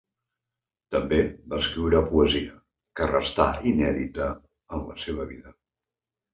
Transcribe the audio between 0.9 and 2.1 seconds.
També va escriure